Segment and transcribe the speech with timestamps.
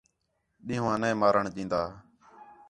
[0.65, 1.81] ݙِین٘ہوں آ نے مارݨ ݙین٘دا